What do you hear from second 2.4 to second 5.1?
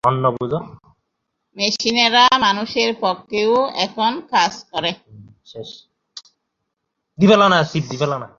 মানুষের পক্ষেও এখন কাজ করে।